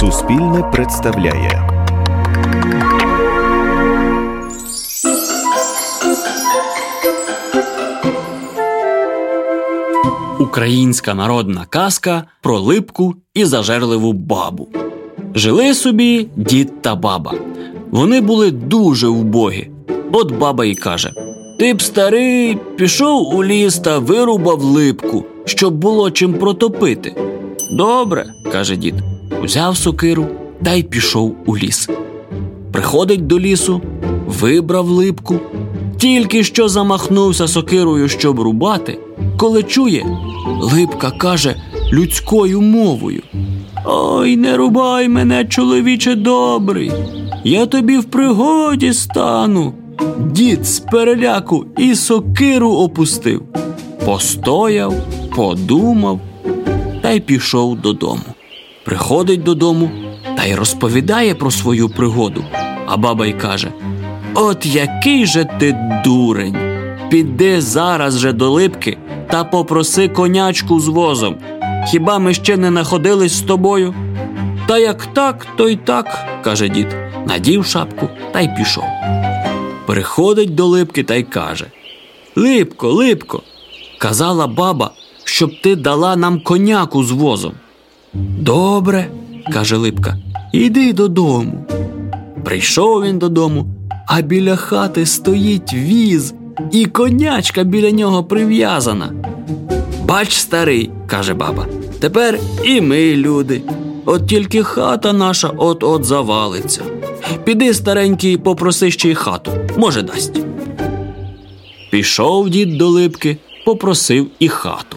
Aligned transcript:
Суспільне 0.00 0.62
представляє. 0.72 1.68
Українська 10.38 11.14
народна 11.14 11.64
казка 11.68 12.24
про 12.42 12.58
липку 12.60 13.14
і 13.34 13.44
зажерливу 13.44 14.12
бабу. 14.12 14.68
Жили 15.34 15.74
собі 15.74 16.28
дід 16.36 16.82
та 16.82 16.94
баба. 16.94 17.34
Вони 17.90 18.20
були 18.20 18.50
дуже 18.50 19.08
вбогі. 19.08 19.70
От 20.12 20.32
баба 20.32 20.64
й 20.64 20.74
каже: 20.74 21.12
Ти 21.58 21.74
б 21.74 21.82
старий, 21.82 22.58
пішов 22.76 23.34
у 23.34 23.44
ліс 23.44 23.78
та 23.78 23.98
вирубав 23.98 24.62
липку, 24.62 25.24
щоб 25.44 25.74
було 25.74 26.10
чим 26.10 26.34
протопити. 26.34 27.14
Добре, 27.72 28.26
каже 28.52 28.76
дід, 28.76 28.94
узяв 29.42 29.76
сокиру 29.76 30.26
та 30.64 30.72
й 30.72 30.82
пішов 30.82 31.36
у 31.46 31.56
ліс. 31.56 31.88
Приходить 32.72 33.26
до 33.26 33.40
лісу, 33.40 33.80
вибрав 34.26 34.88
липку, 34.88 35.36
тільки 35.98 36.44
що 36.44 36.68
замахнувся 36.68 37.48
сокирою, 37.48 38.08
щоб 38.08 38.40
рубати, 38.40 38.98
коли 39.36 39.62
чує, 39.62 40.06
липка 40.60 41.10
каже 41.10 41.54
людською 41.92 42.60
мовою. 42.60 43.22
Ой, 43.84 44.36
не 44.36 44.56
рубай 44.56 45.08
мене, 45.08 45.44
чоловіче 45.44 46.14
добрий, 46.14 46.92
я 47.44 47.66
тобі 47.66 47.98
в 47.98 48.04
пригоді 48.04 48.92
стану. 48.92 49.74
Дід 50.30 50.66
з 50.66 50.80
переляку 50.80 51.66
і 51.78 51.94
сокиру 51.94 52.70
опустив. 52.72 53.42
Постояв, 54.04 54.94
подумав 55.36 56.20
та 57.02 57.10
й 57.10 57.20
пішов 57.20 57.80
додому. 57.80 58.22
Приходить 58.90 59.42
додому 59.42 59.90
та 60.36 60.44
й 60.44 60.54
розповідає 60.54 61.34
про 61.34 61.50
свою 61.50 61.88
пригоду. 61.88 62.44
А 62.86 62.96
баба 62.96 63.26
й 63.26 63.32
каже: 63.32 63.72
От 64.34 64.66
який 64.66 65.26
же 65.26 65.44
ти 65.60 65.76
дурень! 66.04 66.56
Піди 67.10 67.60
зараз 67.60 68.18
же 68.18 68.32
до 68.32 68.50
липки 68.50 68.98
та 69.30 69.44
попроси 69.44 70.08
конячку 70.08 70.80
з 70.80 70.88
возом. 70.88 71.36
Хіба 71.90 72.18
ми 72.18 72.34
ще 72.34 72.56
не 72.56 72.70
находились 72.70 73.32
з 73.32 73.40
тобою? 73.40 73.94
Та 74.66 74.78
як 74.78 75.06
так, 75.06 75.46
то 75.56 75.68
й 75.68 75.76
так, 75.76 76.24
каже 76.44 76.68
дід, 76.68 76.96
надів 77.26 77.66
шапку 77.66 78.08
та 78.32 78.40
й 78.40 78.48
пішов. 78.58 78.84
Приходить 79.86 80.54
до 80.54 80.66
липки 80.66 81.02
та 81.02 81.14
й 81.14 81.22
каже: 81.22 81.66
Липко, 82.36 82.88
липко, 82.88 83.42
казала 83.98 84.46
баба, 84.46 84.90
щоб 85.24 85.50
ти 85.62 85.76
дала 85.76 86.16
нам 86.16 86.40
коняку 86.40 87.04
з 87.04 87.10
возом. 87.10 87.52
Добре, 88.14 89.06
каже 89.52 89.76
Липка, 89.76 90.16
іди 90.52 90.92
додому. 90.92 91.64
Прийшов 92.44 93.02
він 93.02 93.18
додому, 93.18 93.66
а 94.06 94.20
біля 94.20 94.56
хати 94.56 95.06
стоїть 95.06 95.74
віз, 95.74 96.34
і 96.72 96.86
конячка 96.86 97.64
біля 97.64 97.90
нього 97.90 98.24
прив'язана. 98.24 99.12
Бач, 100.04 100.32
старий, 100.36 100.90
каже 101.06 101.34
баба, 101.34 101.66
тепер 102.00 102.38
і 102.64 102.80
ми 102.80 103.16
люди. 103.16 103.62
От 104.04 104.26
тільки 104.26 104.62
хата 104.62 105.12
наша 105.12 105.48
от-от 105.56 106.04
завалиться. 106.04 106.82
Піди, 107.44 107.74
старенький, 107.74 108.36
попроси 108.36 108.90
ще 108.90 109.10
й 109.10 109.14
хату, 109.14 109.50
може, 109.76 110.02
дасть. 110.02 110.40
Пішов 111.90 112.50
дід 112.50 112.78
до 112.78 112.88
липки, 112.88 113.36
попросив 113.64 114.26
і 114.38 114.48
хату. 114.48 114.96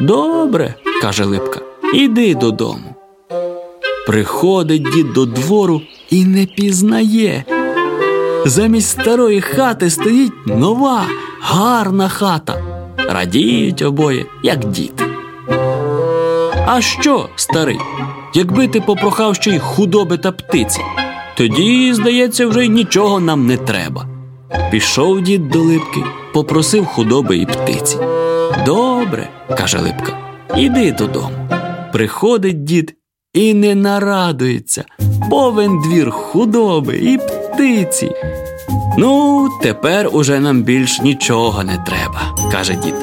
Добре, 0.00 0.74
каже 1.02 1.24
Липка, 1.24 1.60
іди 1.92 2.34
додому. 2.34 2.94
Приходить 4.06 4.90
дід 4.94 5.12
до 5.12 5.26
двору 5.26 5.82
і 6.10 6.24
не 6.24 6.46
пізнає. 6.46 7.44
Замість 8.46 8.88
старої 8.88 9.40
хати 9.40 9.90
стоїть 9.90 10.46
нова, 10.46 11.04
гарна 11.40 12.08
хата. 12.08 12.62
Радіють 13.08 13.82
обоє, 13.82 14.26
як 14.42 14.58
діти. 14.64 15.04
А 16.66 16.80
що, 16.80 17.28
старий, 17.36 17.78
якби 18.34 18.68
ти 18.68 18.80
попрохав 18.80 19.34
ще 19.34 19.50
й 19.50 19.58
худоби 19.58 20.18
та 20.18 20.32
птиці, 20.32 20.80
тоді, 21.36 21.94
здається, 21.94 22.46
вже 22.46 22.64
й 22.64 22.68
нічого 22.68 23.20
нам 23.20 23.46
не 23.46 23.56
треба. 23.56 24.06
Пішов 24.70 25.20
дід 25.20 25.48
до 25.48 25.58
липки, 25.58 26.04
попросив 26.32 26.84
худоби 26.86 27.36
і 27.36 27.46
птиці. 27.46 27.98
Добре, 28.66 29.28
каже 29.58 29.78
Липка, 29.78 30.18
іди 30.56 30.92
додому. 30.92 31.30
Приходить 31.92 32.64
дід 32.64 32.94
і 33.34 33.54
не 33.54 33.74
нарадується, 33.74 34.84
повен 35.30 35.80
двір 35.80 36.10
худоби 36.10 36.96
і 36.96 37.18
птиці. 37.18 38.12
Ну, 38.98 39.48
тепер 39.62 40.08
уже 40.12 40.40
нам 40.40 40.62
більш 40.62 41.00
нічого 41.00 41.64
не 41.64 41.84
треба, 41.86 42.36
каже 42.52 42.74
дід. 42.74 42.94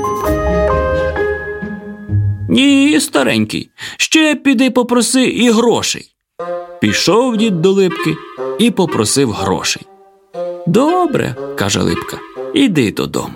Ні, 2.50 3.00
старенький, 3.00 3.70
ще 3.98 4.36
піди 4.36 4.72
попроси 4.72 5.24
і 5.24 5.52
грошей. 5.52 6.06
Пішов 6.82 7.38
дід 7.38 7.62
до 7.62 7.72
липки 7.72 8.16
і 8.60 8.72
попросив 8.72 9.32
грошей. 9.32 9.84
Добре, 10.68 11.36
каже 11.56 11.82
Липка, 11.82 12.18
іди 12.54 12.92
додому. 12.92 13.34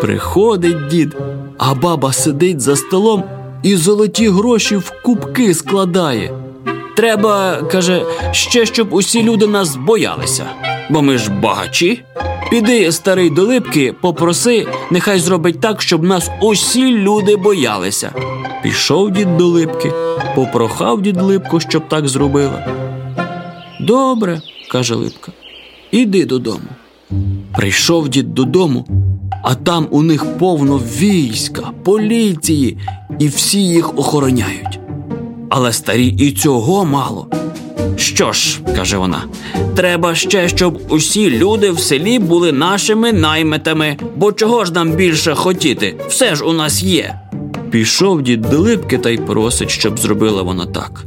Приходить 0.00 0.86
дід, 0.86 1.16
а 1.58 1.74
баба 1.74 2.12
сидить 2.12 2.60
за 2.60 2.76
столом 2.76 3.24
і 3.62 3.76
золоті 3.76 4.28
гроші 4.28 4.76
в 4.76 4.92
кубки 5.04 5.54
складає. 5.54 6.34
Треба, 6.96 7.62
каже, 7.62 8.02
ще 8.32 8.66
щоб 8.66 8.92
усі 8.92 9.22
люди 9.22 9.46
нас 9.46 9.76
боялися, 9.76 10.46
бо 10.90 11.02
ми 11.02 11.18
ж 11.18 11.30
багачі. 11.30 12.02
Піди, 12.50 12.92
старий 12.92 13.30
до 13.30 13.42
липки, 13.42 13.94
попроси, 14.00 14.66
нехай 14.90 15.18
зробить 15.18 15.60
так, 15.60 15.82
щоб 15.82 16.02
нас 16.02 16.30
усі 16.40 16.92
люди 16.92 17.36
боялися. 17.36 18.12
Пішов 18.62 19.10
дід 19.10 19.36
до 19.36 19.46
липки, 19.46 19.92
попрохав 20.34 21.02
дід 21.02 21.20
липку, 21.20 21.60
щоб 21.60 21.88
так 21.88 22.08
зробила. 22.08 22.66
Добре, 23.80 24.40
каже 24.70 24.94
Липка, 24.94 25.32
іди 25.90 26.24
додому. 26.24 26.68
Прийшов 27.56 28.08
дід 28.08 28.34
додому, 28.34 28.86
а 29.42 29.54
там 29.54 29.88
у 29.90 30.02
них 30.02 30.38
повно 30.38 30.78
війська, 30.78 31.70
поліції, 31.84 32.78
і 33.18 33.28
всі 33.28 33.60
їх 33.60 33.98
охороняють. 33.98 34.80
Але 35.50 35.72
старі 35.72 36.06
і 36.06 36.32
цього 36.32 36.84
мало. 36.84 37.26
Що 37.96 38.32
ж, 38.32 38.60
каже 38.76 38.96
вона, 38.96 39.24
треба 39.76 40.14
ще, 40.14 40.48
щоб 40.48 40.82
усі 40.88 41.30
люди 41.30 41.70
в 41.70 41.78
селі 41.80 42.18
були 42.18 42.52
нашими 42.52 43.12
наймитами, 43.12 43.96
бо 44.16 44.32
чого 44.32 44.64
ж 44.64 44.72
нам 44.72 44.90
більше 44.92 45.34
хотіти? 45.34 45.96
Все 46.08 46.34
ж 46.34 46.44
у 46.44 46.52
нас 46.52 46.82
є. 46.82 47.20
Пішов 47.70 48.22
дід 48.22 48.40
до 48.40 48.58
липки 48.58 48.98
та 48.98 49.10
й 49.10 49.16
просить, 49.16 49.70
щоб 49.70 49.98
зробила 49.98 50.42
вона 50.42 50.66
так. 50.66 51.04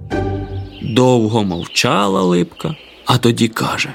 Довго 0.81 1.43
мовчала 1.43 2.21
липка, 2.21 2.75
а 3.05 3.17
тоді 3.17 3.47
каже: 3.47 3.93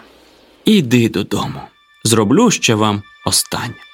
Іди 0.64 1.08
додому, 1.08 1.60
зроблю 2.04 2.50
ще 2.50 2.74
вам 2.74 3.02
останнє. 3.26 3.85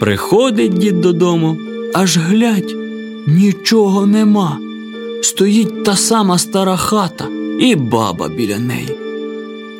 Приходить 0.00 0.72
дід 0.72 1.00
додому, 1.00 1.56
аж 1.94 2.18
глядь, 2.18 2.74
нічого 3.26 4.06
нема. 4.06 4.58
Стоїть 5.22 5.84
та 5.84 5.96
сама 5.96 6.38
стара 6.38 6.76
хата 6.76 7.24
і 7.60 7.76
баба 7.76 8.28
біля 8.28 8.58
неї. 8.58 8.96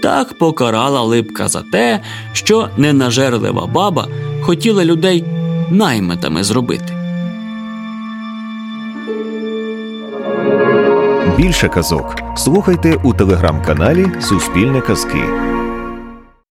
Так 0.03 0.39
покарала 0.39 1.03
липка 1.03 1.49
за 1.49 1.63
те, 1.63 2.01
що 2.33 2.69
ненажерлива 2.77 3.67
баба 3.67 4.09
хотіла 4.43 4.85
людей 4.85 5.25
наймитами 5.71 6.45
зробити. 6.45 6.93
Більше 11.37 11.69
казок 11.69 12.17
слухайте 12.37 12.99
у 13.03 13.15
телеграм-каналі 13.15 14.07
Суспільне 14.21 14.81
Казки. 14.81 15.56